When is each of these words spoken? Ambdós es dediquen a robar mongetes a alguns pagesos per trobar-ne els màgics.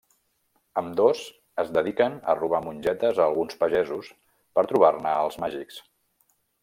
Ambdós 0.81 1.19
es 1.63 1.69
dediquen 1.75 2.17
a 2.33 2.35
robar 2.39 2.61
mongetes 2.69 3.21
a 3.21 3.27
alguns 3.33 3.59
pagesos 3.61 4.09
per 4.57 4.65
trobar-ne 4.73 5.13
els 5.27 5.39
màgics. 5.45 5.79